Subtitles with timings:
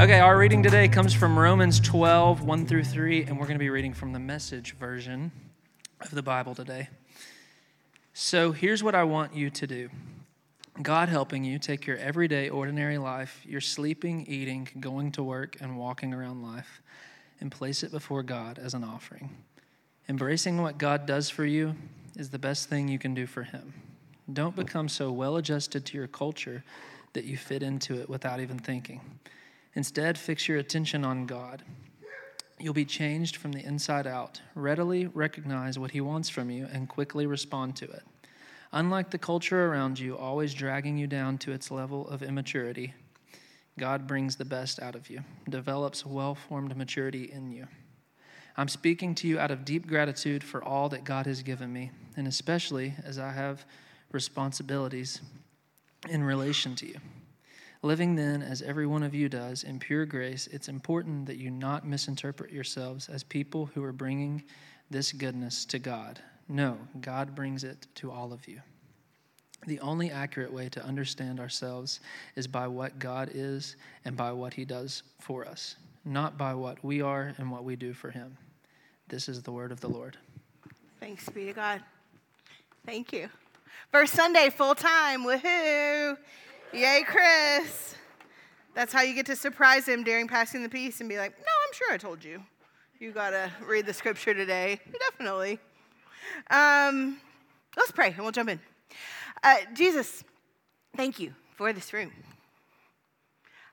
[0.00, 3.62] Okay, our reading today comes from Romans 12, 1 through 3, and we're going to
[3.62, 5.30] be reading from the message version
[6.00, 6.88] of the Bible today.
[8.14, 9.90] So here's what I want you to do
[10.80, 15.76] God helping you take your everyday, ordinary life, your sleeping, eating, going to work, and
[15.76, 16.80] walking around life,
[17.38, 19.28] and place it before God as an offering.
[20.08, 21.74] Embracing what God does for you
[22.16, 23.74] is the best thing you can do for Him.
[24.32, 26.64] Don't become so well adjusted to your culture
[27.12, 29.02] that you fit into it without even thinking.
[29.74, 31.62] Instead, fix your attention on God.
[32.58, 34.40] You'll be changed from the inside out.
[34.54, 38.02] Readily recognize what He wants from you and quickly respond to it.
[38.72, 42.94] Unlike the culture around you, always dragging you down to its level of immaturity,
[43.78, 47.66] God brings the best out of you, develops well formed maturity in you.
[48.56, 51.90] I'm speaking to you out of deep gratitude for all that God has given me,
[52.16, 53.64] and especially as I have
[54.12, 55.20] responsibilities
[56.08, 56.96] in relation to you.
[57.82, 61.50] Living then, as every one of you does, in pure grace, it's important that you
[61.50, 64.42] not misinterpret yourselves as people who are bringing
[64.90, 66.20] this goodness to God.
[66.46, 68.60] No, God brings it to all of you.
[69.66, 72.00] The only accurate way to understand ourselves
[72.36, 76.82] is by what God is and by what He does for us, not by what
[76.84, 78.36] we are and what we do for Him.
[79.08, 80.18] This is the word of the Lord.
[80.98, 81.82] Thanks be to God.
[82.84, 83.28] Thank you.
[83.90, 85.24] First Sunday, full time.
[85.24, 86.16] Woohoo!
[86.72, 87.96] Yay, Chris.
[88.76, 91.44] That's how you get to surprise him during passing the peace and be like, no,
[91.44, 92.44] I'm sure I told you.
[93.00, 94.80] You got to read the scripture today.
[95.10, 95.58] Definitely.
[96.48, 97.20] Um,
[97.76, 98.60] let's pray and we'll jump in.
[99.42, 100.22] Uh, Jesus,
[100.96, 102.12] thank you for this room.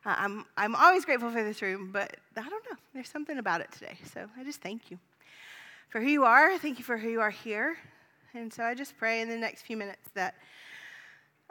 [0.04, 2.78] Uh, I'm, I'm always grateful for this room, but I don't know.
[2.96, 4.00] There's something about it today.
[4.12, 4.98] So I just thank you
[5.90, 6.58] for who you are.
[6.58, 7.78] Thank you for who you are here.
[8.34, 10.34] And so I just pray in the next few minutes that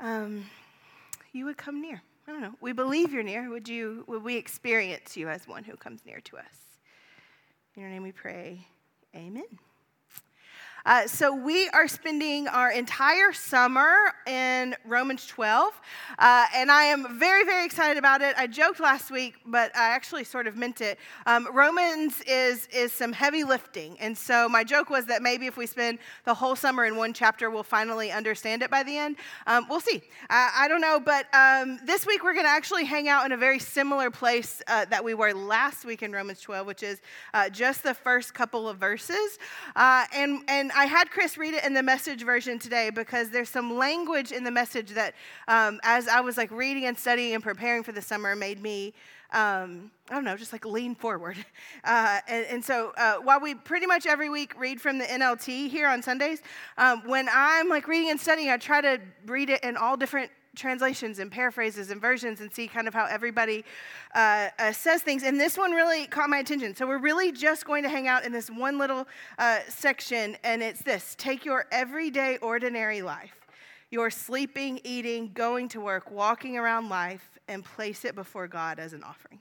[0.01, 0.45] um,
[1.37, 2.03] you would come near.
[2.27, 2.55] I don't know.
[2.61, 3.49] We believe you're near.
[3.51, 6.79] Would you would we experience you as one who comes near to us?
[7.77, 8.67] In your name we pray.
[9.15, 9.45] Amen.
[10.87, 15.81] Uh, so, we are spending our entire summer in Romans 12,
[16.17, 18.37] uh, and I am very, very excited about it.
[18.39, 21.01] I joked last week, but I actually sort of meant it.
[21.27, 25.57] Um, Romans is, is some heavy lifting, and so my joke was that maybe if
[25.57, 29.17] we spend the whole summer in one chapter, we'll finally understand it by the end.
[29.49, 30.03] Um, we'll see.
[30.31, 33.33] Uh, I don't know, but um, this week we're going to actually hang out in
[33.33, 37.01] a very similar place uh, that we were last week in Romans 12, which is
[37.35, 39.41] uh, just the first couple of verses.
[39.75, 43.49] Uh, and, and I had Chris read it in the message version today because there's
[43.49, 45.15] some language in the message that,
[45.49, 48.93] um, as I was like reading and studying and preparing for the summer, made me,
[49.33, 51.39] um, I don't know, just like lean forward.
[51.85, 55.69] Uh, and, and, so uh, while we pretty much every week read from the NLT
[55.71, 56.43] here on Sundays,
[56.79, 60.33] um, when I'm like reading and studying, I try to read it in all different
[60.57, 63.65] translations and paraphrases and versions and see kind of how everybody
[64.15, 65.23] uh, uh, says things.
[65.23, 66.75] And this one really caught my attention.
[66.75, 69.07] So we're really just going to hang out in this one little
[69.39, 73.47] uh, section, and it's this take your everyday, ordinary life,
[73.91, 78.93] your sleeping, eating, going to work, walking around life, and place it before God as
[78.93, 79.41] an offering.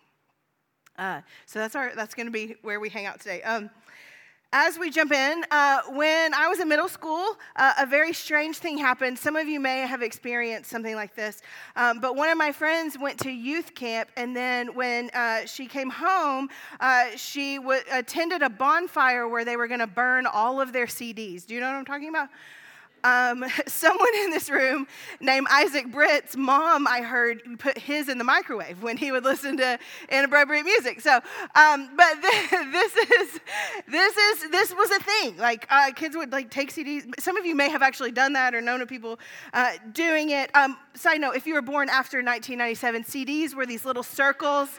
[0.98, 3.42] Uh, so that's our that's going to be where we hang out today.
[3.44, 3.70] Um,
[4.58, 8.58] as we jump in, uh, when I was in middle school, uh, a very strange
[8.58, 9.20] thing happened.
[9.20, 11.42] Some of you may have experienced something like this.
[11.76, 15.68] Um, but one of my friends went to youth camp, and then when uh, she
[15.68, 16.48] came home,
[16.80, 20.86] uh, she w- attended a bonfire where they were going to burn all of their
[20.86, 21.46] CDs.
[21.46, 22.30] Do you know what I'm talking about?
[23.06, 24.88] Um, someone in this room
[25.22, 29.58] named Isaac Britt's mom, I heard, put his in the microwave when he would listen
[29.58, 29.78] to
[30.10, 31.02] inappropriate music.
[31.02, 31.20] So,
[31.54, 33.40] um, but this is
[33.88, 35.38] this is this was a thing.
[35.38, 37.06] Like uh, kids would like take CDs.
[37.20, 39.20] Some of you may have actually done that or known of people
[39.54, 40.54] uh, doing it.
[40.56, 44.70] Um, side note: if you were born after 1997, CDs were these little circles.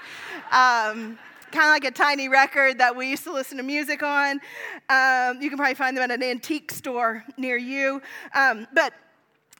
[1.56, 4.42] Kind of like a tiny record that we used to listen to music on.
[4.90, 8.02] Um, you can probably find them at an antique store near you.
[8.34, 8.92] Um, but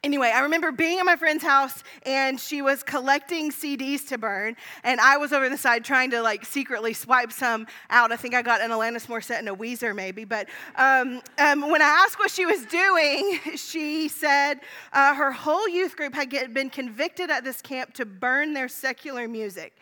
[0.04, 4.54] Anyway, I remember being at my friend's house and she was collecting CDs to burn,
[4.84, 8.12] and I was over the side trying to like secretly swipe some out.
[8.12, 11.80] I think I got an Alanis Morissette and a Weezer maybe, but um, um, when
[11.80, 14.60] I asked what she was doing, she said
[14.92, 18.68] uh, her whole youth group had get, been convicted at this camp to burn their
[18.68, 19.74] secular music.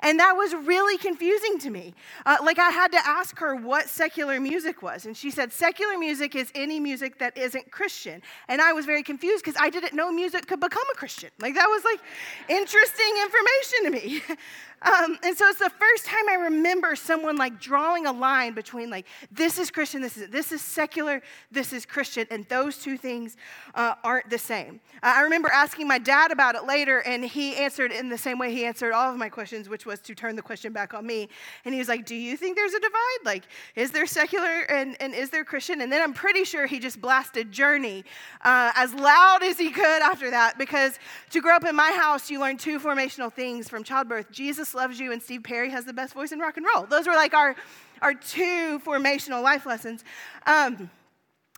[0.00, 1.94] And that was really confusing to me.
[2.24, 5.06] Uh, like, I had to ask her what secular music was.
[5.06, 8.22] And she said, Secular music is any music that isn't Christian.
[8.48, 11.30] And I was very confused because I didn't know music could become a Christian.
[11.40, 12.00] Like, that was like
[12.48, 14.22] interesting information to me.
[14.86, 18.88] Um, and so it's the first time I remember someone like drawing a line between
[18.88, 22.96] like this is Christian, this is this is secular, this is Christian, and those two
[22.96, 23.36] things
[23.74, 24.80] uh, aren't the same.
[25.02, 28.38] Uh, I remember asking my dad about it later, and he answered in the same
[28.38, 31.04] way he answered all of my questions, which was to turn the question back on
[31.04, 31.28] me.
[31.64, 33.24] And he was like, "Do you think there's a divide?
[33.24, 33.44] Like,
[33.74, 37.00] is there secular and, and is there Christian?" And then I'm pretty sure he just
[37.00, 38.04] blasted Journey
[38.42, 41.00] uh, as loud as he could after that, because
[41.30, 45.00] to grow up in my house, you learn two formational things from childbirth: Jesus loves
[45.00, 46.86] you and Steve Perry has the best voice in rock and roll.
[46.86, 47.56] Those were like our,
[48.02, 50.04] our two formational life lessons.
[50.46, 50.90] Um,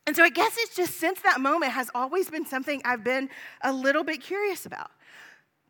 [0.07, 3.29] and so I guess it's just since that moment has always been something I've been
[3.61, 4.91] a little bit curious about.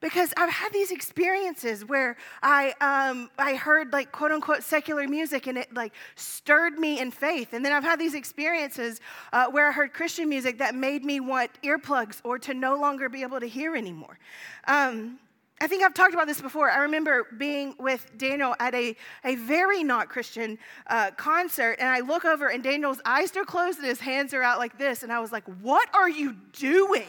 [0.01, 5.49] Because I've had these experiences where I, um, I heard like quote unquote secular music
[5.49, 7.53] and it like stirred me in faith.
[7.53, 9.01] And then I've had these experiences
[9.33, 13.09] uh, where I heard Christian music that made me want earplugs or to no longer
[13.09, 14.21] be able to hear anymore.
[14.69, 15.19] Um,
[15.61, 16.71] I think I've talked about this before.
[16.71, 22.01] I remember being with Daniel at a, a very not Christian uh, concert, and I
[22.01, 25.03] look over, and Daniel's eyes are closed and his hands are out like this.
[25.03, 27.09] And I was like, What are you doing?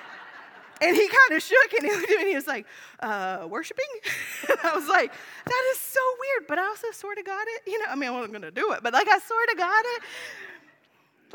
[0.80, 2.66] and he kind of shook and he looked at me and he was like,
[3.00, 3.84] uh, worshiping?
[4.64, 5.12] I was like,
[5.44, 7.62] that is so weird, but I also sort of got it.
[7.66, 9.56] You know, I mean, I wasn't going to do it, but like I sort of
[9.58, 10.02] got it.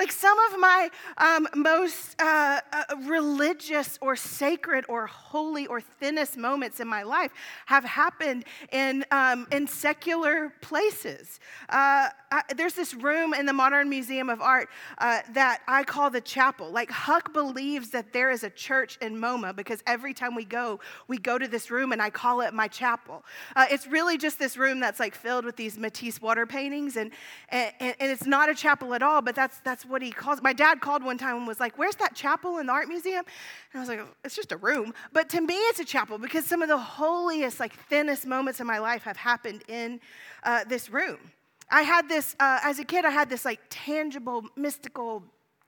[0.02, 6.38] Like some of my um, most uh, uh, religious or sacred or holy or thinnest
[6.38, 7.32] moments in my life
[7.68, 11.40] have happened in, um, in secular places.
[11.70, 16.10] Uh, I, there's this room in the Modern Museum of Art uh, that I call
[16.10, 16.72] the chapel.
[16.72, 20.80] Like Huck believes that there is a church in MoMA because every time we go,
[21.10, 23.24] we go to this room and I call it my chapel.
[23.56, 27.12] Uh, it's really just this room that's like filled with these Matisse water paintings, and,
[27.50, 30.42] and, and it's not a chapel at all, but that's, that's that's what he calls.
[30.42, 33.24] My dad called one time and was like, "Where's that chapel in the art museum?"
[33.74, 36.46] And I was like, "It's just a room." But to me, it's a chapel because
[36.46, 40.00] some of the holiest, like thinnest moments in my life have happened in
[40.44, 41.20] uh, this room.
[41.70, 43.06] I had this uh, as a kid.
[43.06, 45.24] I had this like tangible, mystical,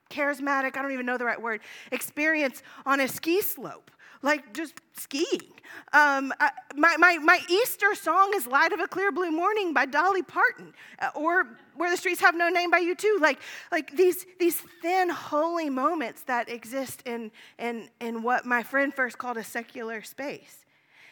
[0.09, 0.77] charismatic.
[0.77, 1.61] I don't even know the right word.
[1.91, 3.91] Experience on a ski slope
[4.23, 5.53] like just skiing.
[5.91, 9.85] Um, I, my, my, my Easter song is Light of a Clear Blue Morning by
[9.85, 13.19] Dolly Parton, uh, or Where the Streets Have No Name by U2.
[13.19, 13.39] Like,
[13.71, 19.17] like these, these thin, holy moments that exist in, in, in what my friend first
[19.17, 20.65] called a secular space.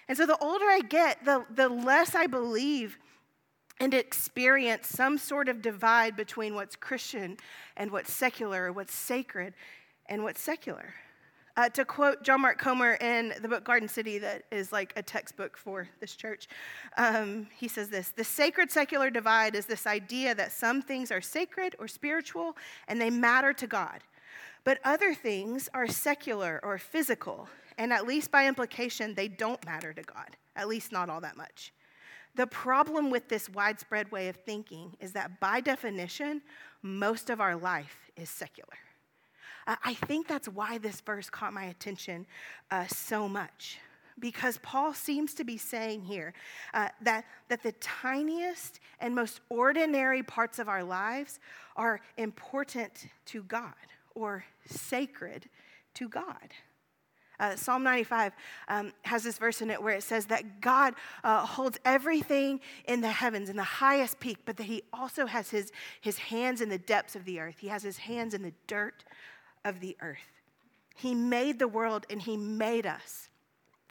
[0.07, 2.97] And so the older I get, the, the less I believe
[3.79, 7.37] and experience some sort of divide between what's Christian
[7.75, 9.53] and what's secular, or what's sacred
[10.07, 10.93] and what's secular.
[11.61, 15.03] Uh, to quote John Mark Comer in the book Garden City, that is like a
[15.03, 16.47] textbook for this church,
[16.97, 21.21] um, he says this The sacred secular divide is this idea that some things are
[21.21, 23.99] sacred or spiritual and they matter to God,
[24.63, 27.47] but other things are secular or physical,
[27.77, 31.37] and at least by implication, they don't matter to God, at least not all that
[31.37, 31.73] much.
[32.33, 36.41] The problem with this widespread way of thinking is that by definition,
[36.81, 38.80] most of our life is secular.
[39.83, 42.25] I think that's why this verse caught my attention
[42.69, 43.80] uh, so much.
[44.19, 46.33] Because Paul seems to be saying here
[46.73, 51.40] uh, that, that the tiniest and most ordinary parts of our lives
[51.75, 53.73] are important to God
[54.13, 55.49] or sacred
[55.95, 56.49] to God.
[57.40, 58.33] Uh, Psalm 95
[58.68, 63.01] um, has this verse in it where it says that God uh, holds everything in
[63.01, 66.69] the heavens, in the highest peak, but that He also has his, his hands in
[66.69, 67.56] the depths of the earth.
[67.57, 69.04] He has His hands in the dirt
[69.65, 70.41] of the earth.
[70.95, 73.30] He made the world and He made us.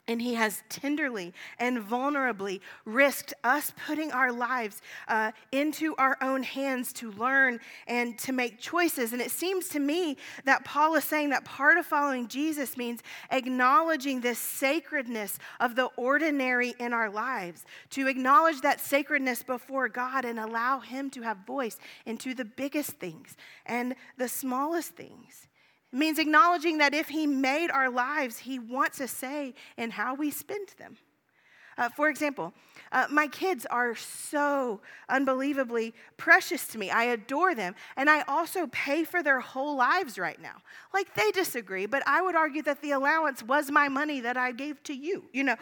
[0.07, 6.41] And he has tenderly and vulnerably risked us putting our lives uh, into our own
[6.41, 9.13] hands to learn and to make choices.
[9.13, 13.01] And it seems to me that Paul is saying that part of following Jesus means
[13.29, 20.25] acknowledging this sacredness of the ordinary in our lives, to acknowledge that sacredness before God
[20.25, 23.37] and allow Him to have voice into the biggest things
[23.67, 25.47] and the smallest things.
[25.91, 30.31] Means acknowledging that if He made our lives, He wants a say in how we
[30.31, 30.97] spend them.
[31.77, 32.53] Uh, for example,
[32.91, 36.89] uh, my kids are so unbelievably precious to me.
[36.89, 37.75] I adore them.
[37.95, 40.57] And I also pay for their whole lives right now.
[40.93, 44.51] Like they disagree, but I would argue that the allowance was my money that I
[44.51, 45.55] gave to you, you know.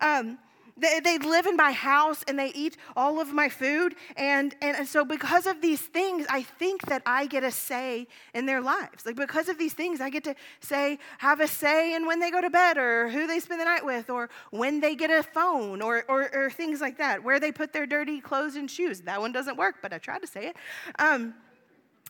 [0.00, 0.38] Um,
[0.76, 3.94] they, they live in my house and they eat all of my food.
[4.16, 8.46] And, and so, because of these things, I think that I get a say in
[8.46, 9.06] their lives.
[9.06, 12.30] Like, because of these things, I get to say, have a say in when they
[12.30, 15.22] go to bed or who they spend the night with or when they get a
[15.22, 19.02] phone or, or, or things like that, where they put their dirty clothes and shoes.
[19.02, 20.56] That one doesn't work, but I tried to say it.
[20.98, 21.34] Um,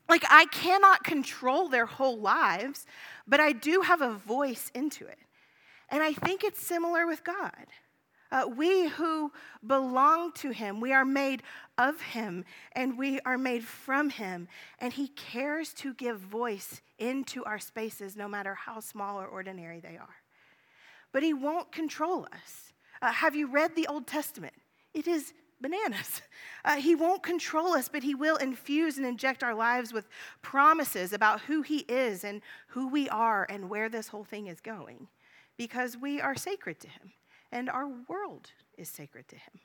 [0.08, 2.86] like, I cannot control their whole lives,
[3.26, 5.18] but I do have a voice into it.
[5.90, 7.66] And I think it's similar with God.
[8.34, 9.30] Uh, we who
[9.64, 11.40] belong to him, we are made
[11.78, 14.48] of him and we are made from him.
[14.80, 19.78] And he cares to give voice into our spaces, no matter how small or ordinary
[19.78, 20.16] they are.
[21.12, 22.72] But he won't control us.
[23.00, 24.54] Uh, have you read the Old Testament?
[24.92, 26.20] It is bananas.
[26.66, 30.08] Uh, he won't control us, but He will infuse and inject our lives with
[30.40, 34.62] promises about who He is and who we are and where this whole thing is
[34.62, 35.08] going
[35.58, 37.12] because we are sacred to Him
[37.54, 39.60] and our world is sacred to him.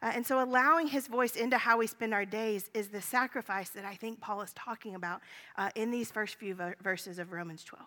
[0.00, 3.68] Uh, and so, allowing his voice into how we spend our days is the sacrifice
[3.70, 5.20] that I think Paul is talking about
[5.58, 7.84] uh, in these first few verses of Romans 12.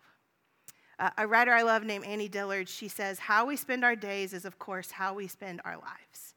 [1.00, 4.34] Uh, a writer I love named Annie Dillard, she says, How we spend our days
[4.34, 6.36] is, of course, how we spend our lives.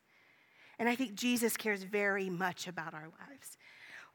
[0.79, 3.59] And I think Jesus cares very much about our lives,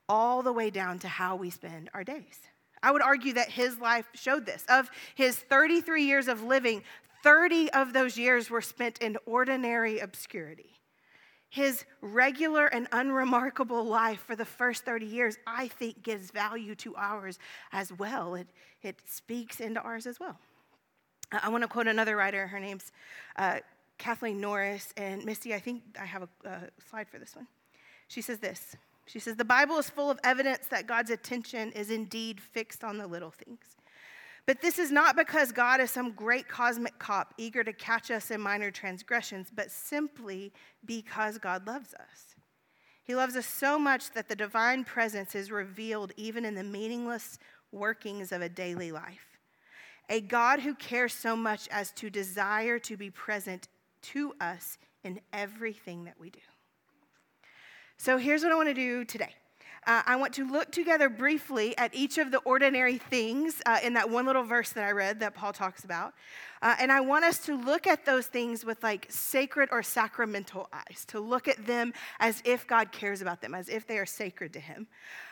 [0.09, 2.39] all the way down to how we spend our days.
[2.81, 4.65] I would argue that his life showed this.
[4.67, 6.81] Of his 33 years of living,
[7.23, 10.79] 30 of those years were spent in ordinary obscurity.
[11.49, 16.95] His regular and unremarkable life for the first 30 years, I think, gives value to
[16.95, 17.39] ours
[17.73, 18.35] as well.
[18.35, 18.47] It,
[18.81, 20.37] it speaks into ours as well.
[21.31, 22.47] I want to quote another writer.
[22.47, 22.91] Her name's
[23.35, 23.59] uh,
[23.97, 24.93] Kathleen Norris.
[24.97, 26.59] And Misty, I think I have a, a
[26.89, 27.47] slide for this one.
[28.07, 28.75] She says this
[29.05, 32.97] She says, The Bible is full of evidence that God's attention is indeed fixed on
[32.97, 33.59] the little things.
[34.45, 38.31] But this is not because God is some great cosmic cop eager to catch us
[38.31, 40.51] in minor transgressions, but simply
[40.85, 42.35] because God loves us.
[43.03, 47.37] He loves us so much that the divine presence is revealed even in the meaningless
[47.71, 49.37] workings of a daily life.
[50.09, 53.67] A God who cares so much as to desire to be present
[54.01, 56.39] to us in everything that we do.
[57.97, 59.33] So here's what I want to do today
[59.87, 63.93] uh, I want to look together briefly at each of the ordinary things uh, in
[63.95, 66.13] that one little verse that I read that Paul talks about.
[66.61, 70.69] Uh, and I want us to look at those things with like sacred or sacramental
[70.71, 74.05] eyes, to look at them as if God cares about them, as if they are
[74.05, 74.87] sacred to Him.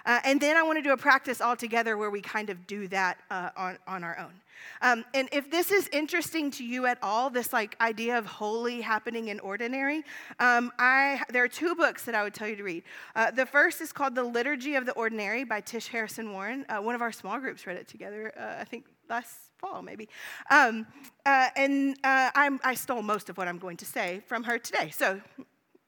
[0.05, 2.65] Uh, and then I want to do a practice all together where we kind of
[2.67, 4.33] do that uh, on, on our own.
[4.81, 8.81] Um, and if this is interesting to you at all, this like idea of holy
[8.81, 10.03] happening in ordinary,
[10.39, 12.83] um, I, there are two books that I would tell you to read.
[13.15, 16.65] Uh, the first is called The Liturgy of the Ordinary by Tish Harrison Warren.
[16.67, 20.09] Uh, one of our small groups read it together, uh, I think last fall, maybe.
[20.49, 20.87] Um,
[21.25, 24.89] uh, and uh, i stole most of what I'm going to say from her today.
[24.89, 25.21] So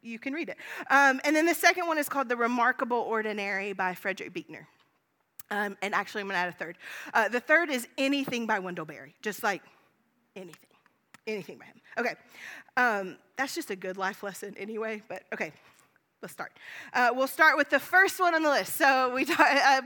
[0.02, 0.58] you can read it.
[0.90, 4.68] Um, and then the second one is called The Remarkable Ordinary by Frederick Buechner.
[5.50, 6.78] Um, and actually, I'm going to add a third.
[7.14, 9.62] Uh, the third is anything by Wendell Berry, just like
[10.36, 10.70] anything,
[11.28, 11.82] anything by him.
[11.98, 12.16] Okay,
[12.78, 15.52] um, that's just a good life lesson anyway, but okay.
[16.22, 16.52] Let's start.
[16.94, 18.76] Uh, we'll start with the first one on the list.
[18.76, 19.82] So we talk, uh,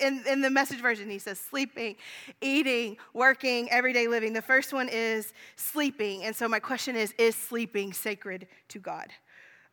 [0.00, 1.94] in, in the message version, he says sleeping,
[2.40, 4.32] eating, working, everyday living.
[4.32, 6.24] The first one is sleeping.
[6.24, 9.12] And so my question is Is sleeping sacred to God?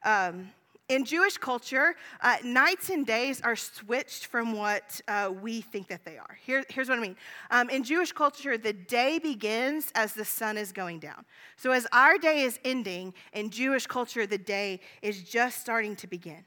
[0.05, 0.51] Um,
[0.89, 6.03] in Jewish culture, uh, nights and days are switched from what uh, we think that
[6.03, 6.37] they are.
[6.43, 7.15] Here, here's what I mean.
[7.51, 11.25] Um, in Jewish culture, the day begins as the sun is going down.
[11.57, 16.07] So, as our day is ending, in Jewish culture, the day is just starting to
[16.07, 16.43] begin.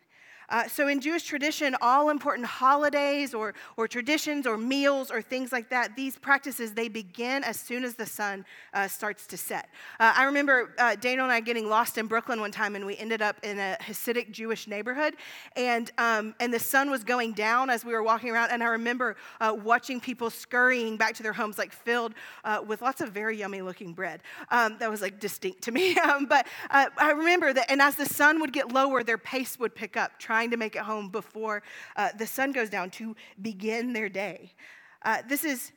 [0.49, 5.53] Uh, so, in Jewish tradition, all important holidays or, or traditions or meals or things
[5.53, 8.45] like that, these practices, they begin as soon as the sun
[8.75, 9.69] uh, starts to set.
[10.01, 12.97] Uh, I remember uh, Daniel and I getting lost in Brooklyn one time, and we
[12.97, 15.15] ended up in a Hasidic Jewish neighborhood,
[15.57, 18.51] and, um, and the sun was going down as we were walking around.
[18.51, 22.83] And I remember uh, watching people scurrying back to their homes, like filled uh, with
[22.83, 24.21] lots of very yummy looking bread.
[24.51, 25.97] Um, that was like distinct to me.
[25.99, 29.75] um, but I remember that, and as the sun would get lower, their pace would
[29.75, 31.63] pick up, trying to make it home before
[31.97, 34.51] uh, the sun goes down to begin their day.
[35.03, 35.73] Uh, this is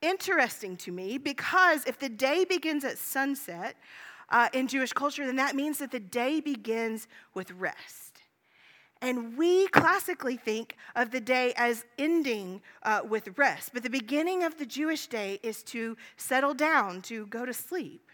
[0.00, 3.76] interesting to me because if the day begins at sunset
[4.30, 8.22] uh, in Jewish culture, then that means that the day begins with rest.
[9.02, 14.42] And we classically think of the day as ending uh, with rest, but the beginning
[14.42, 18.07] of the Jewish day is to settle down, to go to sleep.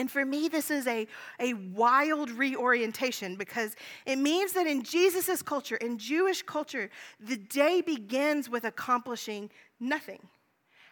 [0.00, 1.06] And for me, this is a,
[1.38, 3.76] a wild reorientation because
[4.06, 6.88] it means that in Jesus' culture, in Jewish culture,
[7.20, 10.26] the day begins with accomplishing nothing.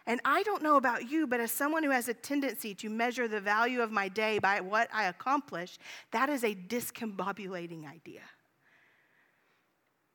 [0.05, 3.27] And I don't know about you, but as someone who has a tendency to measure
[3.27, 5.79] the value of my day by what I accomplish,
[6.11, 8.21] that is a discombobulating idea.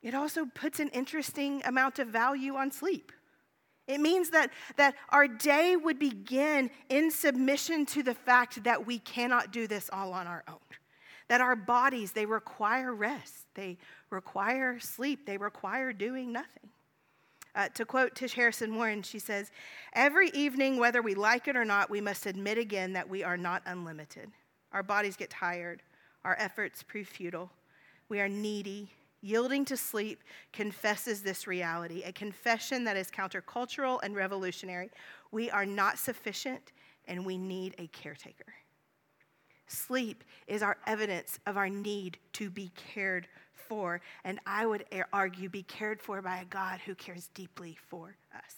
[0.03, 3.11] It also puts an interesting amount of value on sleep.
[3.87, 8.99] It means that, that our day would begin in submission to the fact that we
[8.99, 10.57] cannot do this all on our own.
[11.29, 13.79] That our bodies, they require rest, they
[14.11, 16.71] require sleep, they require doing nothing.
[17.55, 19.51] Uh, to quote Tish Harrison Warren, she says,
[19.93, 23.37] Every evening, whether we like it or not, we must admit again that we are
[23.37, 24.31] not unlimited.
[24.73, 25.83] Our bodies get tired,
[26.25, 27.51] our efforts prove futile,
[28.09, 28.91] we are needy,
[29.25, 34.91] Yielding to sleep confesses this reality, a confession that is countercultural and revolutionary.
[35.33, 36.73] We are not sufficient
[37.07, 38.53] and we need a caretaker.
[39.67, 45.49] Sleep is our evidence of our need to be cared for, and I would argue
[45.49, 48.57] be cared for by a God who cares deeply for us.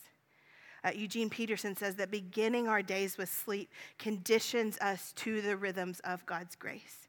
[0.83, 3.71] Uh, Eugene Peterson says that beginning our days with sleep
[4.01, 7.06] conditions us to the rhythms of God's grace.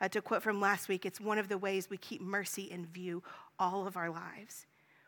[0.00, 2.86] Uh, to quote from last week, it's one of the ways we keep mercy in
[2.86, 3.22] view
[3.58, 4.66] all of our lives.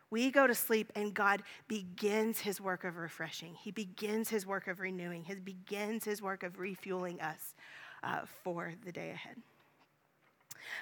[0.09, 3.53] We go to sleep and God begins his work of refreshing.
[3.55, 5.25] He begins his work of renewing.
[5.25, 7.55] He begins his work of refueling us
[8.03, 9.35] uh, for the day ahead.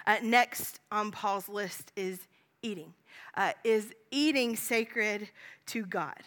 [0.05, 2.19] Uh, next on Paul's list is
[2.61, 2.93] eating.
[3.35, 5.29] Uh, is eating sacred
[5.67, 6.21] to God?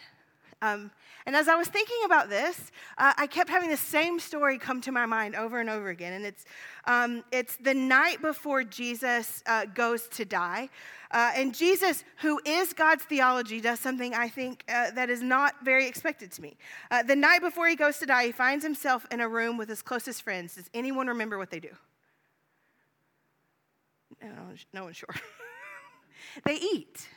[0.61, 0.91] Um,
[1.25, 4.81] and as I was thinking about this, uh, I kept having the same story come
[4.81, 6.13] to my mind over and over again.
[6.13, 6.45] And it's,
[6.85, 10.69] um, it's the night before Jesus uh, goes to die.
[11.11, 15.55] Uh, and Jesus, who is God's theology, does something I think uh, that is not
[15.63, 16.57] very expected to me.
[16.91, 19.69] Uh, the night before he goes to die, he finds himself in a room with
[19.69, 20.55] his closest friends.
[20.55, 21.75] Does anyone remember what they do?
[24.21, 24.29] No,
[24.73, 25.15] no one's sure.
[26.45, 27.07] they eat.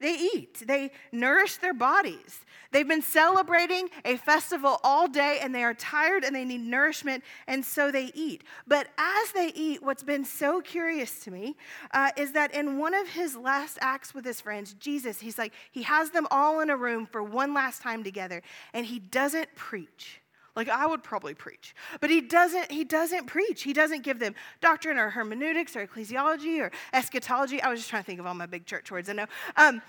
[0.00, 2.40] They eat, they nourish their bodies.
[2.72, 7.24] They've been celebrating a festival all day and they are tired and they need nourishment,
[7.46, 8.44] and so they eat.
[8.66, 11.56] But as they eat, what's been so curious to me
[11.92, 15.52] uh, is that in one of his last acts with his friends, Jesus, he's like,
[15.72, 18.40] he has them all in a room for one last time together,
[18.72, 20.19] and he doesn't preach.
[20.56, 21.74] Like I would probably preach.
[22.00, 23.62] But he doesn't he doesn't preach.
[23.62, 27.62] He doesn't give them doctrine or hermeneutics or ecclesiology or eschatology.
[27.62, 29.26] I was just trying to think of all my big church words I know.
[29.56, 29.80] Um,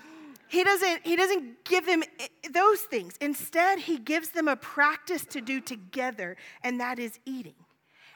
[0.48, 2.02] he doesn't he doesn't give them
[2.52, 3.16] those things.
[3.20, 7.54] Instead, he gives them a practice to do together and that is eating.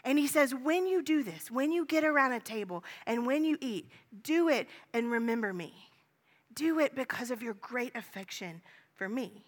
[0.07, 3.45] And he says, when you do this, when you get around a table and when
[3.45, 3.91] you eat,
[4.23, 5.75] do it and remember me.
[6.55, 8.63] Do it because of your great affection
[8.95, 9.45] for me.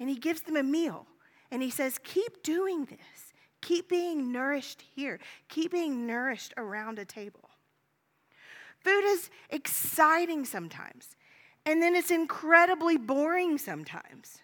[0.00, 1.06] And he gives them a meal.
[1.50, 3.32] And he says, Keep doing this.
[3.60, 5.18] Keep being nourished here.
[5.48, 7.48] Keep being nourished around a table.
[8.80, 11.16] Food is exciting sometimes,
[11.64, 14.40] and then it's incredibly boring sometimes.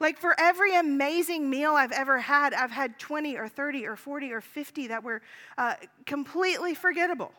[0.00, 4.32] Like for every amazing meal I've ever had, I've had 20 or 30 or 40
[4.32, 5.20] or 50 that were
[5.58, 5.74] uh,
[6.06, 7.32] completely forgettable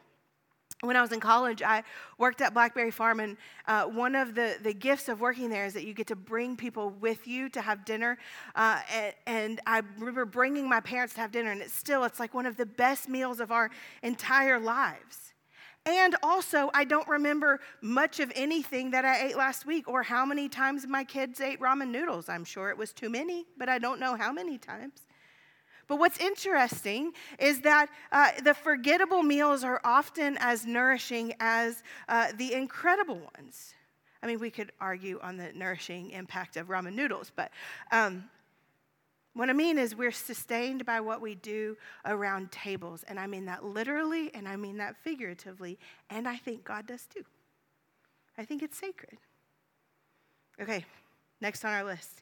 [0.83, 1.83] when I was in college, I
[2.17, 5.73] worked at Blackberry Farm, and uh, one of the, the gifts of working there is
[5.73, 8.17] that you get to bring people with you to have dinner.
[8.55, 12.19] Uh, and, and, I remember bringing my parents to have dinner, and it's still, it's
[12.19, 15.33] like one of the best meals of our entire lives.
[15.85, 20.25] And also, I don't remember much of anything that I ate last week or how
[20.25, 22.29] many times my kids ate ramen noodles.
[22.29, 25.07] I'm sure it was too many, but I don't know how many times.
[25.87, 32.31] But what's interesting is that uh, the forgettable meals are often as nourishing as uh,
[32.37, 33.73] the incredible ones.
[34.21, 37.51] I mean, we could argue on the nourishing impact of ramen noodles, but
[37.91, 38.23] um,
[39.33, 43.03] what I mean is we're sustained by what we do around tables.
[43.07, 45.77] And I mean that literally, and I mean that figuratively,
[46.09, 47.25] and I think God does too.
[48.37, 49.17] I think it's sacred.
[50.61, 50.85] Okay,
[51.41, 52.21] next on our list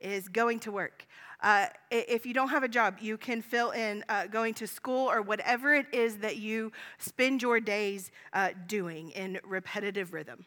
[0.00, 1.06] is going to work.
[1.40, 5.08] Uh, if you don't have a job, you can fill in uh, going to school
[5.08, 10.46] or whatever it is that you spend your days uh, doing in repetitive rhythm.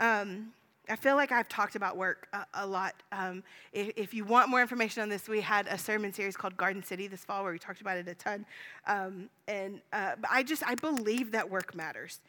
[0.00, 0.52] Um,
[0.88, 2.94] I feel like I've talked about work a, a lot.
[3.12, 6.56] Um, if, if, you want more information on this, we had a sermon series called
[6.56, 8.44] Garden City this fall where we talked about it a ton.
[8.88, 12.20] Um, and uh, I just I believe that work matters.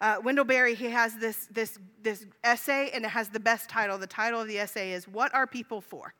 [0.00, 3.98] Uh, Wendell Berry he has this this this essay and it has the best title.
[3.98, 6.14] The title of the essay is "What Are People For?"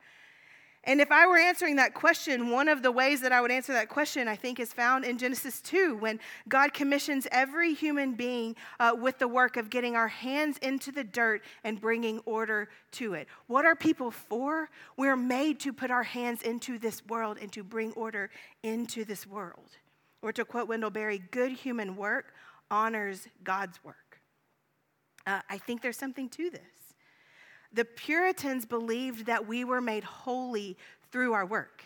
[0.85, 3.75] And if I were answering that question, one of the ways that I would answer
[3.75, 8.57] that question, I think, is found in Genesis 2, when God commissions every human being
[8.79, 13.13] uh, with the work of getting our hands into the dirt and bringing order to
[13.13, 13.29] it.
[13.47, 14.71] What are people for?
[14.97, 18.31] We're made to put our hands into this world and to bring order
[18.63, 19.77] into this world.
[20.23, 22.33] Or to quote Wendell Berry, good human work
[22.71, 24.21] honors God's work.
[25.27, 26.61] Uh, I think there's something to this.
[27.73, 30.77] The Puritans believed that we were made holy
[31.13, 31.85] through our work.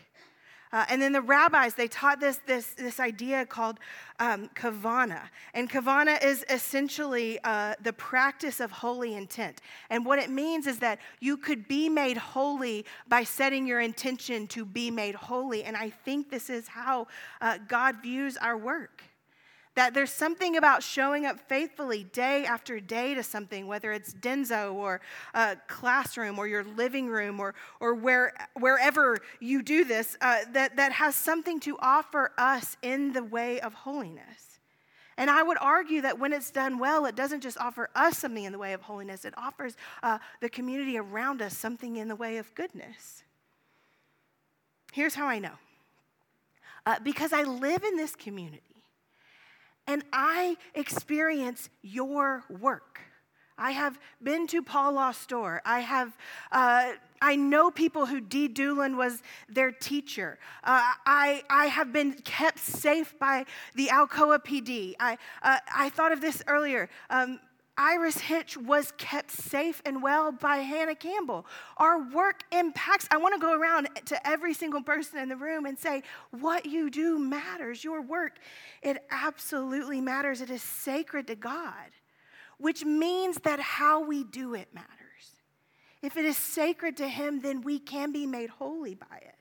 [0.75, 3.79] Uh, and then the rabbis, they taught this, this, this idea called
[4.19, 5.21] um, kavana.
[5.55, 9.61] And kavana is essentially uh, the practice of holy intent.
[9.89, 14.49] And what it means is that you could be made holy by setting your intention
[14.49, 15.63] to be made holy.
[15.63, 17.07] And I think this is how
[17.41, 19.05] uh, God views our work.
[19.75, 24.73] That there's something about showing up faithfully day after day to something, whether it's Denso
[24.73, 25.01] or
[25.35, 30.77] a classroom or your living room or, or where, wherever you do this, uh, that,
[30.77, 34.55] that has something to offer us in the way of holiness.
[35.17, 38.45] And I would argue that when it's done well, it doesn't just offer us something
[38.45, 42.17] in the way of holiness, it offers uh, the community around us something in the
[42.17, 43.23] way of goodness.
[44.93, 45.55] Here's how I know
[46.87, 48.74] uh, because I live in this community
[49.87, 53.01] and I experience your work.
[53.57, 55.63] I have been to Paul Store.
[55.65, 56.17] I have,
[56.51, 56.93] uh,
[57.23, 60.39] I know people who Dee Doolin was their teacher.
[60.65, 63.45] Uh, I, I have been kept safe by
[63.77, 64.95] the Alcoa PD.
[64.99, 66.89] I, uh, I thought of this earlier.
[67.11, 67.39] Um,
[67.77, 71.45] Iris Hitch was kept safe and well by Hannah Campbell.
[71.77, 73.09] Our work impacts.
[73.11, 76.67] I want to go around to every single person in the room and say, what
[76.67, 77.83] you do matters.
[77.83, 78.39] Your work,
[78.83, 80.41] it absolutely matters.
[80.41, 81.91] It is sacred to God,
[82.59, 84.89] which means that how we do it matters.
[86.01, 89.35] If it is sacred to Him, then we can be made holy by it.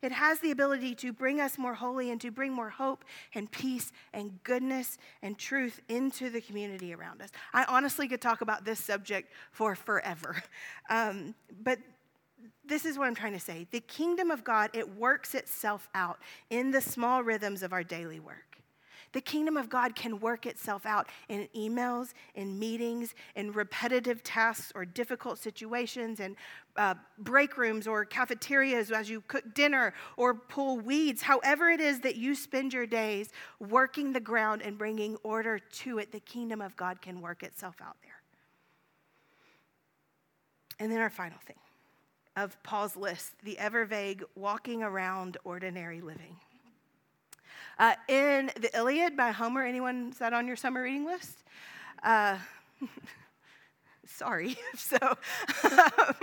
[0.00, 3.50] It has the ability to bring us more holy and to bring more hope and
[3.50, 7.30] peace and goodness and truth into the community around us.
[7.52, 10.42] I honestly could talk about this subject for forever.
[10.90, 11.78] Um, but
[12.64, 13.66] this is what I'm trying to say.
[13.70, 18.20] The kingdom of God, it works itself out in the small rhythms of our daily
[18.20, 18.47] work.
[19.12, 24.72] The kingdom of God can work itself out in emails, in meetings, in repetitive tasks
[24.74, 26.36] or difficult situations, in
[26.76, 31.22] uh, break rooms or cafeterias as you cook dinner or pull weeds.
[31.22, 35.98] However, it is that you spend your days working the ground and bringing order to
[35.98, 38.12] it, the kingdom of God can work itself out there.
[40.78, 41.56] And then our final thing
[42.36, 46.36] of Paul's list the ever vague walking around ordinary living.
[47.78, 51.44] Uh, in the Iliad by Homer, anyone is that on your summer reading list?
[52.02, 52.36] Uh,
[54.04, 54.56] sorry.
[54.76, 54.96] so,
[55.64, 56.14] um,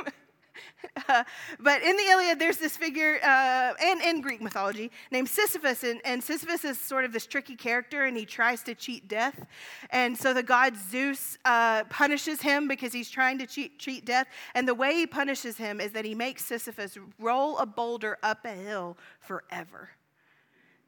[1.08, 1.24] uh,
[1.60, 5.84] but in the Iliad, there's this figure, uh, and in Greek mythology, named Sisyphus.
[5.84, 9.46] And, and, Sisyphus is sort of this tricky character, and he tries to cheat death.
[9.92, 14.28] And so the god Zeus uh, punishes him because he's trying to cheat, cheat death.
[14.54, 18.44] And the way he punishes him is that he makes Sisyphus roll a boulder up
[18.44, 19.90] a hill forever.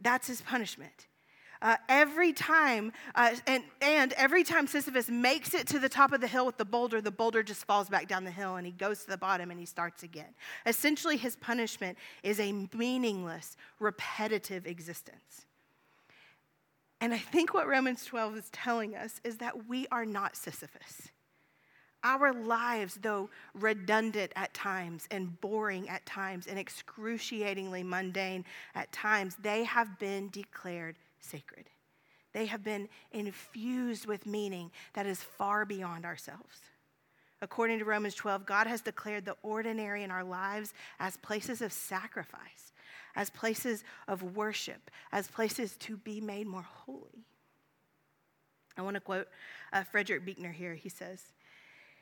[0.01, 1.07] That's his punishment.
[1.61, 6.21] Uh, every time, uh, and, and every time Sisyphus makes it to the top of
[6.21, 8.71] the hill with the boulder, the boulder just falls back down the hill and he
[8.71, 10.35] goes to the bottom and he starts again.
[10.65, 15.45] Essentially, his punishment is a meaningless, repetitive existence.
[17.01, 21.09] And I think what Romans 12 is telling us is that we are not Sisyphus.
[22.07, 29.35] Our lives, though redundant at times and boring at times and excruciatingly mundane at times,
[29.41, 31.69] they have been declared sacred.
[32.31, 36.61] They have been infused with meaning that is far beyond ourselves.
[37.41, 41.73] According to Romans 12, God has declared the ordinary in our lives as places of
[41.73, 42.71] sacrifice,
[43.17, 47.25] as places of worship, as places to be made more holy.
[48.77, 49.27] I want to quote
[49.73, 50.75] uh, Frederick Buechner here.
[50.75, 51.33] He says,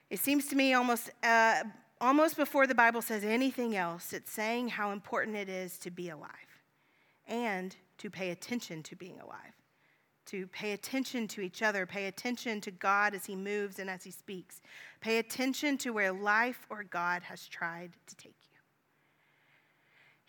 [0.10, 1.64] it seems to me almost, uh,
[2.00, 6.10] almost before the Bible says anything else, it's saying how important it is to be
[6.10, 6.30] alive
[7.28, 9.54] and to pay attention to being alive,
[10.28, 14.04] to pay attention to each other, pay attention to God as He moves and as
[14.04, 14.62] He speaks,
[15.02, 18.45] pay attention to where life or God has tried to take you.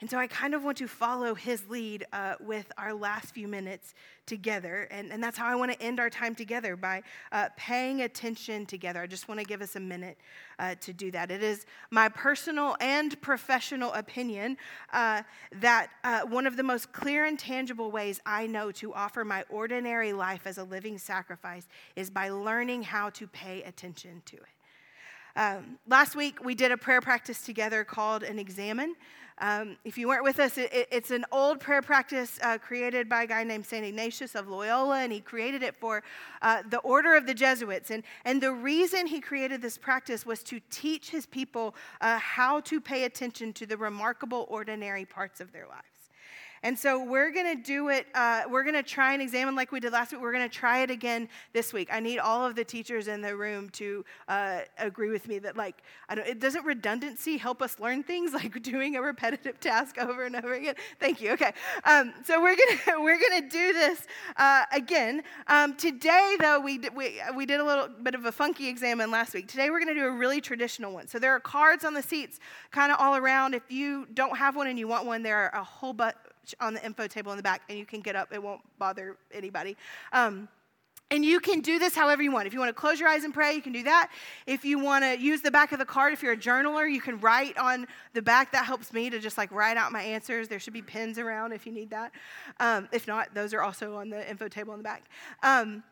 [0.03, 3.49] And so I kind of want to follow his lead uh, with our last few
[3.49, 3.95] minutes
[4.27, 4.89] together.
[4.91, 8.67] And, and that's how I want to end our time together by uh, paying attention
[8.67, 9.01] together.
[9.01, 10.19] I just want to give us a minute
[10.59, 11.31] uh, to do that.
[11.31, 14.59] It is my personal and professional opinion
[14.93, 15.23] uh,
[15.61, 19.45] that uh, one of the most clear and tangible ways I know to offer my
[19.49, 24.43] ordinary life as a living sacrifice is by learning how to pay attention to it.
[25.37, 28.95] Um, last week, we did a prayer practice together called an examen.
[29.39, 33.09] Um, if you weren't with us, it, it, it's an old prayer practice uh, created
[33.09, 33.85] by a guy named St.
[33.85, 36.03] Ignatius of Loyola, and he created it for
[36.41, 37.91] uh, the order of the Jesuits.
[37.91, 42.61] And, and the reason he created this practice was to teach his people uh, how
[42.61, 45.96] to pay attention to the remarkable, ordinary parts of their lives.
[46.67, 48.09] And so we're going to do it.
[48.13, 50.21] Uh, we're going to try and examine like we did last week.
[50.21, 51.91] We're going to try it again this week.
[51.93, 55.57] I need all of the teachers in the room to uh, agree with me that,
[55.57, 59.97] like, I don't, it doesn't redundancy help us learn things like doing a repetitive task
[59.97, 60.75] over and over again.
[60.99, 61.31] Thank you.
[61.35, 61.53] Okay.
[61.85, 64.05] Um, so we're gonna we're gonna do this
[64.37, 66.37] uh, again um, today.
[66.41, 69.47] Though we we we did a little bit of a funky examen last week.
[69.47, 71.07] Today we're going to do a really traditional one.
[71.07, 72.41] So there are cards on the seats,
[72.73, 73.55] kind of all around.
[73.55, 76.17] If you don't have one and you want one, there are a whole bunch
[76.61, 78.33] on the info table in the back, and you can get up.
[78.33, 79.77] It won't bother anybody.
[80.13, 80.49] Um,
[81.11, 82.49] and you can do this however you want.
[82.49, 84.11] If you want to close your eyes and pray, you can do that.
[84.45, 87.01] If you want to use the back of the card, if you're a journaler, you
[87.01, 88.51] can write on the back.
[88.51, 90.49] That helps me to just like write out my answers.
[90.49, 92.11] There should be pens around if you need that.
[92.59, 95.05] Um, if not, those are also on the info table in the back.
[95.45, 95.85] Um,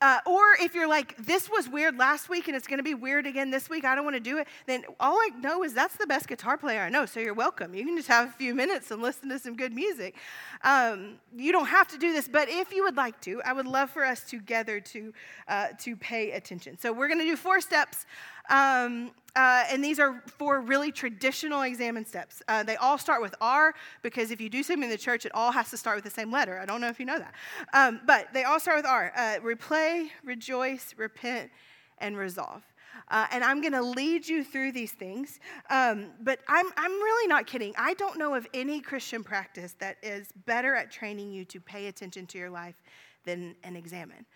[0.00, 2.94] uh, or if you're like, this was weird last week and it's going to be
[2.94, 5.74] weird again this week, I don't want to do it, then all I know is
[5.74, 7.74] that's the best guitar player I know, so you're welcome.
[7.74, 10.16] You can just have a few minutes and listen to some good music.
[10.62, 13.66] Um, you don't have to do this, but if you would like to, I would
[13.66, 15.12] love for us together to,
[15.48, 16.78] uh, to pay attention.
[16.78, 18.06] So we're going to do four steps.
[18.48, 22.42] Um, uh, and these are four really traditional examen steps.
[22.48, 25.32] Uh, they all start with R because if you do something in the church, it
[25.34, 26.58] all has to start with the same letter.
[26.58, 27.34] I don't know if you know that.
[27.72, 31.50] Um, but they all start with R uh, replay, rejoice, repent,
[31.98, 32.62] and resolve.
[33.08, 35.40] Uh, and I'm going to lead you through these things.
[35.68, 37.74] Um, but I'm, I'm really not kidding.
[37.76, 41.88] I don't know of any Christian practice that is better at training you to pay
[41.88, 42.76] attention to your life
[43.24, 44.26] than an examen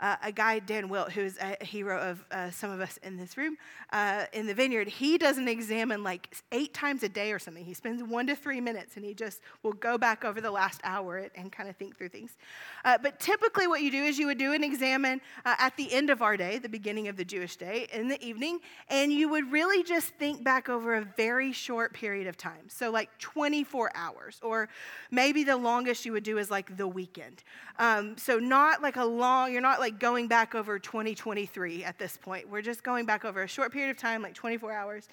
[0.00, 3.36] uh, a guy, Dan Wilt, who's a hero of uh, some of us in this
[3.36, 3.56] room,
[3.92, 7.64] uh, in the vineyard, he does an examen like eight times a day or something.
[7.64, 10.80] He spends one to three minutes and he just will go back over the last
[10.84, 12.36] hour and kind of think through things.
[12.84, 15.92] Uh, but typically, what you do is you would do an examen uh, at the
[15.92, 19.28] end of our day, the beginning of the Jewish day, in the evening, and you
[19.28, 22.68] would really just think back over a very short period of time.
[22.68, 24.68] So, like 24 hours, or
[25.10, 27.42] maybe the longest you would do is like the weekend.
[27.78, 32.16] Um, so, not like a long, you're not like going back over 2023 at this
[32.16, 32.48] point.
[32.48, 35.08] We're just going back over a short period of time, like 24 hours.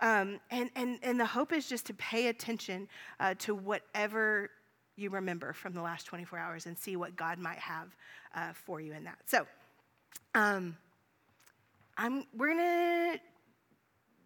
[0.00, 2.88] Um, and, and, and the hope is just to pay attention
[3.20, 4.48] uh, to whatever
[4.96, 7.94] you remember from the last 24 hours and see what God might have
[8.34, 9.18] uh, for you in that.
[9.26, 9.46] So,
[10.34, 10.74] um,
[11.98, 13.20] I'm, we're going to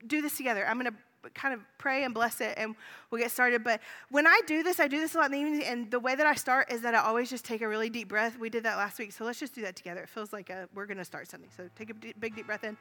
[0.06, 0.64] do this together.
[0.64, 0.98] I'm going to
[1.35, 2.74] kind of pray and bless it and
[3.11, 3.64] we'll get started.
[3.64, 6.00] But when I do this, I do this a lot in the evening, and the
[6.00, 8.38] way that I start is that I always just take a really deep breath.
[8.38, 10.02] We did that last week, so let's just do that together.
[10.02, 11.50] It feels like a, we're going to start something.
[11.57, 12.76] So take a deep, big, deep breath in.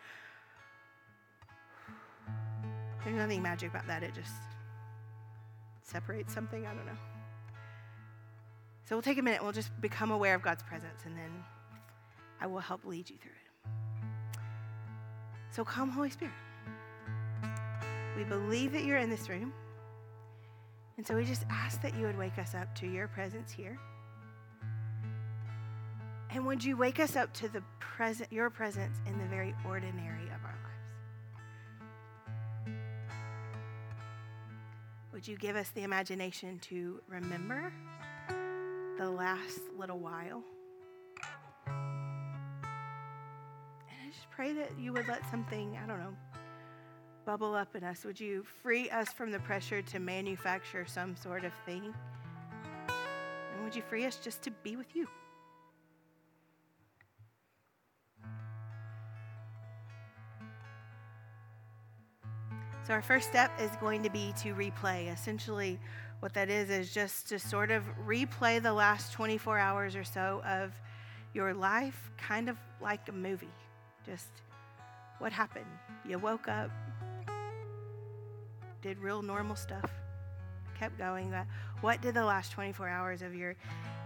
[3.03, 4.33] There's nothing magic about that, it just
[5.81, 6.65] separates something.
[6.65, 6.97] I don't know.
[8.85, 11.43] So we'll take a minute, we'll just become aware of God's presence, and then
[12.39, 14.39] I will help lead you through it.
[15.51, 16.33] So come, Holy Spirit.
[18.17, 19.53] We believe that you're in this room.
[20.97, 23.77] And so we just ask that you would wake us up to your presence here.
[26.31, 30.25] And would you wake us up to the present, your presence in the very ordinary
[30.25, 30.55] of our
[32.65, 32.79] lives?
[35.13, 37.71] Would you give us the imagination to remember
[38.97, 40.41] the last little while?
[41.67, 41.75] And
[44.03, 46.15] I just pray that you would let something, I don't know,
[47.27, 48.05] bubble up in us?
[48.05, 51.93] Would you free us from the pressure to manufacture some sort of thing?
[52.87, 55.09] And would you free us just to be with you?
[62.87, 65.11] So, our first step is going to be to replay.
[65.11, 65.77] Essentially,
[66.21, 70.41] what that is is just to sort of replay the last 24 hours or so
[70.45, 70.71] of
[71.33, 73.51] your life, kind of like a movie.
[74.05, 74.29] Just
[75.19, 75.65] what happened?
[76.07, 76.71] You woke up,
[78.87, 79.91] did real normal stuff,
[80.79, 81.33] kept going.
[81.81, 83.53] What did the last 24 hours of your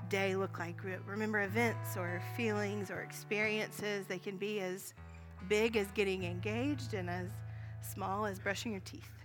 [0.10, 0.78] day look like?
[1.06, 4.08] Remember events or feelings or experiences.
[4.08, 4.96] They can be as
[5.48, 7.30] big as getting engaged and as
[7.84, 9.21] small as brushing your teeth.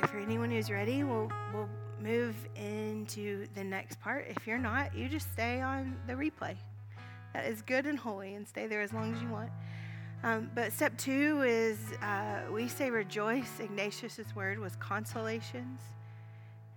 [0.00, 1.68] Right, for anyone who's ready, we'll, we'll
[2.00, 4.26] move into the next part.
[4.28, 6.56] If you're not, you just stay on the replay.
[7.34, 9.50] That is good and holy, and stay there as long as you want.
[10.22, 13.60] Um, but step two is uh, we say rejoice.
[13.60, 15.80] Ignatius's word was consolations.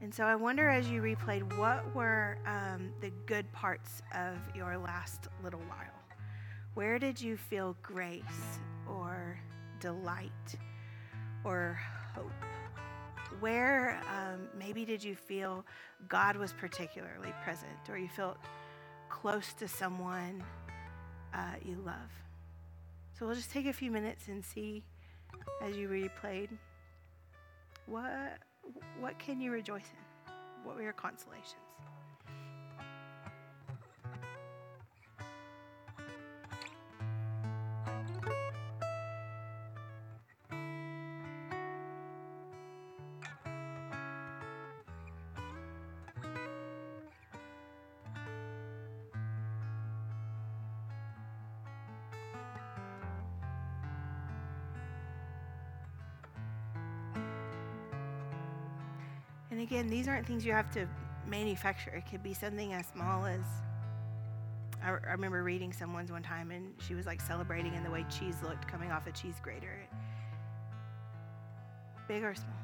[0.01, 4.77] And so I wonder as you replayed, what were um, the good parts of your
[4.77, 5.87] last little while?
[6.73, 9.37] Where did you feel grace or
[9.79, 10.55] delight
[11.43, 11.79] or
[12.13, 12.31] hope?
[13.39, 15.65] Where um, maybe did you feel
[16.07, 18.37] God was particularly present or you felt
[19.09, 20.43] close to someone
[21.33, 22.11] uh, you love?
[23.17, 24.83] So we'll just take a few minutes and see
[25.61, 26.49] as you replayed
[27.85, 28.39] what
[28.99, 30.33] what can you rejoice in?
[30.63, 31.68] What were your consolations?
[59.69, 60.87] Again, these aren't things you have to
[61.27, 61.91] manufacture.
[61.91, 63.41] It could be something as small as
[64.83, 68.03] I, I remember reading someone's one time and she was like celebrating in the way
[68.09, 69.79] cheese looked coming off a cheese grater.
[72.07, 72.58] Big or small.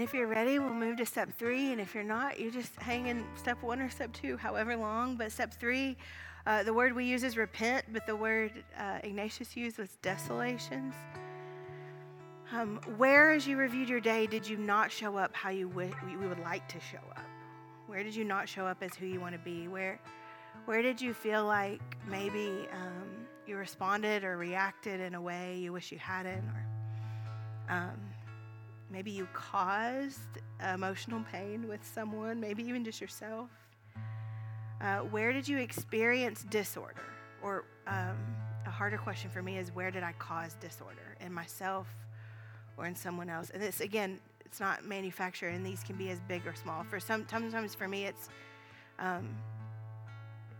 [0.00, 1.72] And if you're ready, we'll move to step three.
[1.72, 5.14] And if you're not, you just hang in step one or step two, however long.
[5.14, 5.98] But step three,
[6.46, 10.94] uh, the word we use is repent, but the word uh, Ignatius used was desolations.
[12.50, 15.92] Um, where, as you reviewed your day, did you not show up how you w-
[16.18, 17.28] we would like to show up?
[17.86, 19.68] Where did you not show up as who you want to be?
[19.68, 20.00] Where,
[20.64, 25.74] where did you feel like maybe um, you responded or reacted in a way you
[25.74, 26.48] wish you hadn't?
[26.48, 26.64] Or
[27.68, 28.09] um,
[28.90, 30.38] Maybe you caused
[30.74, 33.48] emotional pain with someone, maybe even just yourself.
[34.80, 37.04] Uh, where did you experience disorder?
[37.42, 38.16] Or um,
[38.66, 41.86] a harder question for me is where did I cause disorder in myself
[42.76, 43.50] or in someone else?
[43.50, 46.82] And this, again, it's not manufactured, and these can be as big or small.
[46.82, 48.28] For some, sometimes for me, it's
[48.98, 49.28] um,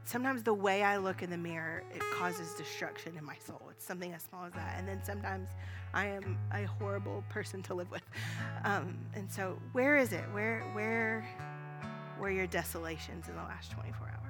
[0.04, 3.62] sometimes the way I look in the mirror it causes destruction in my soul.
[3.70, 5.48] It's something as small as that, and then sometimes
[5.94, 8.02] I am a horrible person to live with.
[8.64, 10.24] Um, and so, where is it?
[10.32, 11.26] Where, where
[12.20, 14.29] were your desolations in the last 24 hours?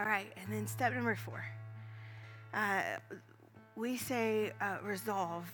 [0.00, 1.44] All right, and then step number four.
[2.54, 2.80] Uh,
[3.76, 5.44] we say uh, resolve.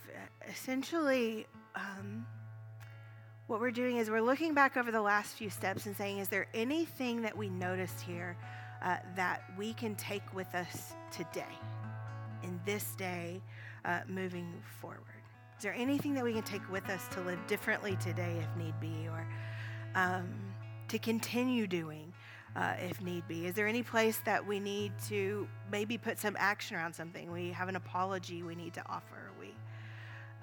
[0.49, 2.25] Essentially, um,
[3.49, 6.29] what we're doing is we're looking back over the last few steps and saying, is
[6.29, 8.37] there anything that we noticed here
[8.85, 11.43] uh, that we can take with us today,
[12.45, 13.43] in this day,
[13.85, 15.01] uh, moving forward?
[15.57, 18.79] Is there anything that we can take with us to live differently today if need
[18.79, 19.27] be, or
[19.97, 20.29] um,
[20.87, 22.13] to continue doing?
[22.57, 23.47] Uh, if need be?
[23.47, 27.31] Is there any place that we need to maybe put some action around something?
[27.31, 29.31] We have an apology we need to offer.
[29.39, 29.55] We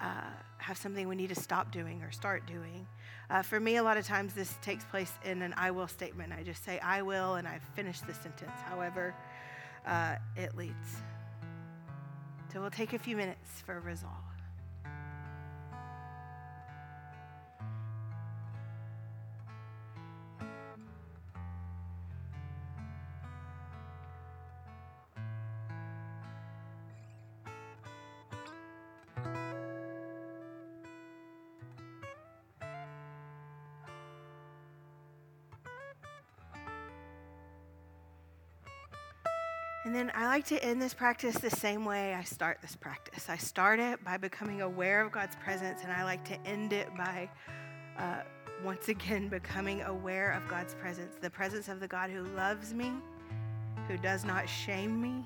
[0.00, 2.86] uh, have something we need to stop doing or start doing.
[3.30, 6.32] Uh, for me, a lot of times this takes place in an I will statement.
[6.32, 9.12] I just say I will and I finish the sentence, however
[9.84, 11.02] uh, it leads.
[12.52, 14.33] So we'll take a few minutes for resolve.
[40.34, 43.28] Like to end this practice the same way I start this practice.
[43.28, 46.88] I start it by becoming aware of God's presence, and I like to end it
[46.96, 47.30] by
[47.96, 48.22] uh,
[48.64, 52.90] once again becoming aware of God's presence the presence of the God who loves me,
[53.86, 55.24] who does not shame me,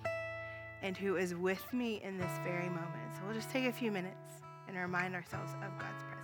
[0.83, 3.15] and who is with me in this very moment.
[3.15, 6.18] So we'll just take a few minutes and remind ourselves of God's presence.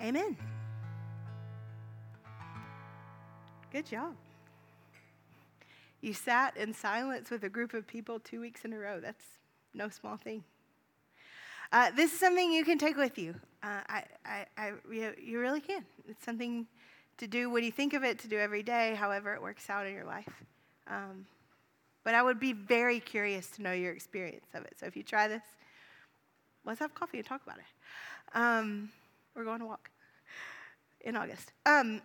[0.00, 0.36] Amen.
[3.72, 4.14] Good job.
[6.00, 9.00] You sat in silence with a group of people two weeks in a row.
[9.00, 9.24] That's
[9.74, 10.44] no small thing.
[11.72, 13.34] Uh, this is something you can take with you.
[13.62, 15.84] Uh, I, I, I, you, you really can.
[16.08, 16.66] It's something
[17.18, 19.86] to do when you think of it, to do every day, however it works out
[19.86, 20.28] in your life.
[20.86, 21.26] Um,
[22.04, 24.74] but I would be very curious to know your experience of it.
[24.78, 25.42] So if you try this,
[26.64, 28.38] let's have coffee and talk about it.
[28.38, 28.90] Um,
[29.36, 29.90] we're going to walk
[31.02, 31.52] in August.
[31.66, 32.00] Um,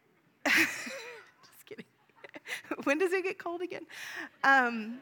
[0.46, 1.84] just kidding.
[2.84, 3.82] when does it get cold again?
[4.44, 4.98] Um,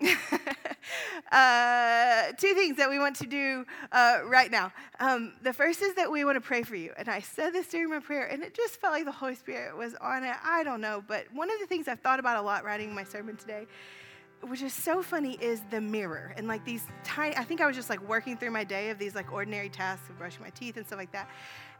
[1.30, 4.72] uh, two things that we want to do uh, right now.
[4.98, 6.92] Um, the first is that we want to pray for you.
[6.96, 9.76] And I said this during my prayer, and it just felt like the Holy Spirit
[9.76, 10.34] was on it.
[10.42, 11.04] I don't know.
[11.06, 13.66] But one of the things I've thought about a lot writing my sermon today
[14.42, 17.76] which is so funny is the mirror and like these tiny i think i was
[17.76, 20.76] just like working through my day of these like ordinary tasks of brushing my teeth
[20.76, 21.28] and stuff like that.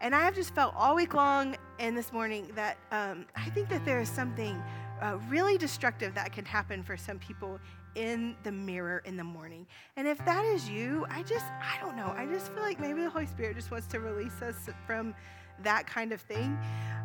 [0.01, 3.69] And i have just felt all week long and this morning that um, i think
[3.69, 4.63] that there is something
[5.01, 7.59] uh, really destructive that can happen for some people
[7.97, 9.67] in the mirror in the morning.
[9.97, 12.13] And if that is you i just i don't know.
[12.17, 15.15] I just feel like maybe the holy spirit just wants to release us from
[15.63, 16.59] that kind of thing.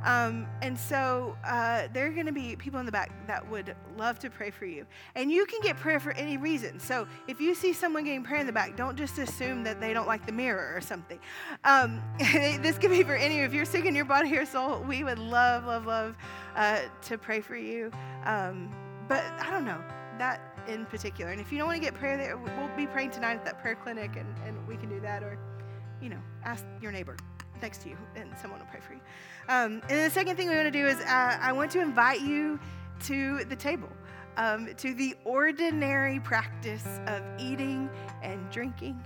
[0.05, 3.75] Um, and so uh, there are going to be people in the back that would
[3.97, 4.85] love to pray for you.
[5.15, 6.79] And you can get prayer for any reason.
[6.79, 9.93] So if you see someone getting prayer in the back, don't just assume that they
[9.93, 11.19] don't like the mirror or something.
[11.63, 13.39] Um, this could be for any.
[13.39, 16.15] If you're sick in your body or soul, we would love, love, love
[16.55, 17.91] uh, to pray for you.
[18.25, 18.69] Um,
[19.07, 19.81] but I don't know
[20.19, 21.31] that in particular.
[21.31, 23.59] And if you don't want to get prayer there, we'll be praying tonight at that
[23.59, 25.23] prayer clinic, and, and we can do that.
[25.23, 25.37] Or,
[26.01, 27.17] you know, ask your neighbor
[27.61, 29.01] next to you, and someone will pray for you.
[29.49, 32.21] Um, and the second thing we want to do is uh, I want to invite
[32.21, 32.59] you
[33.05, 33.89] to the table,
[34.37, 37.89] um, to the ordinary practice of eating
[38.23, 39.01] and drinking.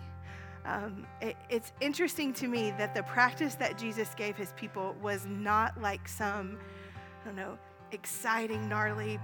[0.66, 5.26] Um, it, it's interesting to me that the practice that Jesus gave his people was
[5.26, 6.58] not like some,
[7.24, 7.58] I don't know,
[7.92, 9.20] exciting, gnarly,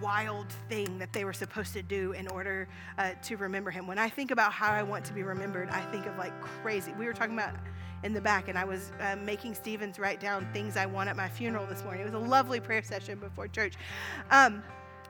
[0.00, 3.86] wild thing that they were supposed to do in order uh, to remember him.
[3.86, 6.92] When I think about how I want to be remembered, I think of like crazy.
[6.98, 7.54] We were talking about
[8.02, 11.16] in the back, and I was uh, making Stevens write down things I want at
[11.16, 12.02] my funeral this morning.
[12.02, 13.74] It was a lovely prayer session before church.
[14.30, 14.62] Um,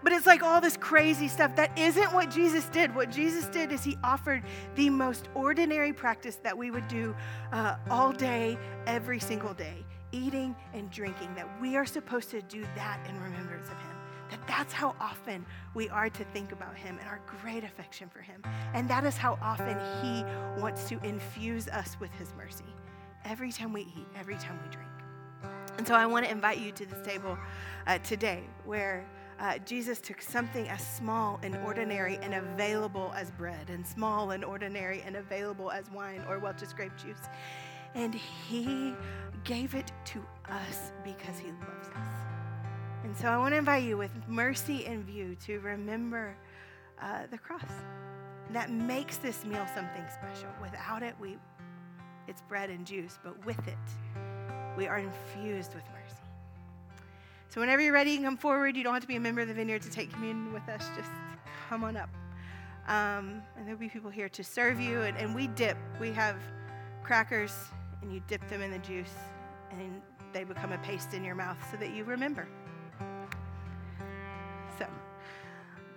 [0.02, 1.56] but it's like all this crazy stuff.
[1.56, 2.94] That isn't what Jesus did.
[2.94, 4.44] What Jesus did is he offered
[4.76, 7.16] the most ordinary practice that we would do
[7.52, 11.34] uh, all day, every single day eating and drinking.
[11.34, 13.97] That we are supposed to do that in remembrance of him.
[14.30, 18.20] That that's how often we are to think about him and our great affection for
[18.20, 18.42] him.
[18.74, 20.24] And that is how often he
[20.60, 22.64] wants to infuse us with his mercy.
[23.24, 24.88] Every time we eat, every time we drink.
[25.78, 27.38] And so I want to invite you to this table
[27.86, 29.06] uh, today where
[29.38, 34.44] uh, Jesus took something as small and ordinary and available as bread, and small and
[34.44, 37.28] ordinary and available as wine or Welch's grape juice.
[37.94, 38.94] And he
[39.44, 42.27] gave it to us because he loves us.
[43.04, 46.36] And so I want to invite you with mercy in view to remember
[47.00, 47.62] uh, the cross.
[48.50, 50.48] That makes this meal something special.
[50.60, 51.36] Without it, we,
[52.26, 53.76] it's bread and juice, but with it,
[54.76, 56.22] we are infused with mercy.
[57.50, 58.76] So whenever you're ready, you come forward.
[58.76, 60.86] You don't have to be a member of the vineyard to take communion with us.
[60.96, 61.10] Just
[61.68, 62.10] come on up.
[62.88, 65.02] Um, and there'll be people here to serve you.
[65.02, 65.76] And, and we dip.
[66.00, 66.36] We have
[67.02, 67.54] crackers,
[68.02, 69.14] and you dip them in the juice,
[69.70, 72.46] and they become a paste in your mouth so that you remember.
[74.78, 74.86] So,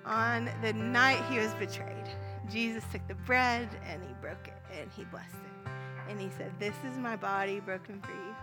[0.06, 2.10] on the night he was betrayed,
[2.50, 5.70] Jesus took the bread and he broke it and he blessed it.
[6.10, 8.36] And he said, This is my body broken for you.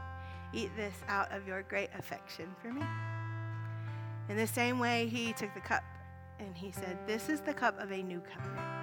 [0.53, 2.82] Eat this out of your great affection for me.
[4.28, 5.82] In the same way, he took the cup
[6.39, 8.78] and he said, This is the cup of a new covenant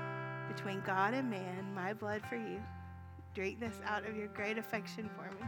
[0.53, 2.61] between God and man, my blood for you.
[3.33, 5.41] Drink this out of your great affection for me.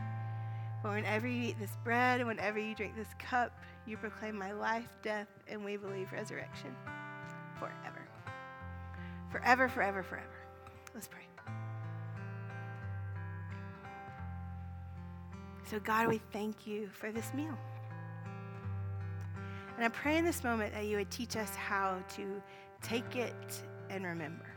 [0.82, 3.52] For whenever you eat this bread and whenever you drink this cup,
[3.86, 6.76] you proclaim my life, death, and we believe resurrection
[7.58, 8.08] forever.
[9.32, 10.28] Forever, forever, forever.
[10.94, 11.22] Let's pray.
[15.70, 17.58] So, God, we thank you for this meal.
[19.76, 22.42] And I pray in this moment that you would teach us how to
[22.82, 24.48] take it and remember,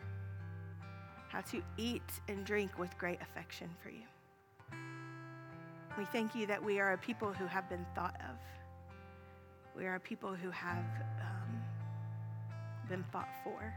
[1.28, 4.09] how to eat and drink with great affection for you.
[5.98, 8.36] We thank you that we are a people who have been thought of.
[9.76, 10.84] We are a people who have
[11.20, 11.62] um,
[12.88, 13.74] been fought for.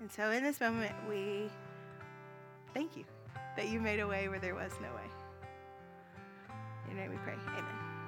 [0.00, 1.50] And so in this moment, we
[2.72, 3.04] thank you
[3.56, 5.10] that you made a way where there was no way.
[6.88, 7.34] In your name we pray.
[7.48, 7.79] Amen.